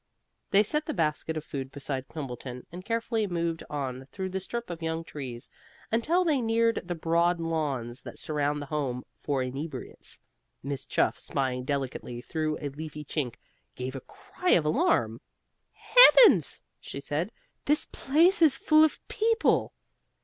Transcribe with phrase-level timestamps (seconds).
[0.49, 4.71] They set the basket of food beside Quimbleton, and carefully moved on through the strip
[4.71, 5.51] of young trees
[5.91, 10.17] until they neared the broad lawns that surround the Home for Inebriates.
[10.63, 13.35] Miss Chuff, spying delicately through a leafy chink,
[13.75, 15.21] gave a cry of alarm.
[15.71, 17.31] "Heavens!" she said.
[17.65, 19.71] "The place is full of people!"